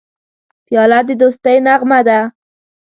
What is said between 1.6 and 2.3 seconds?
نغمه ده.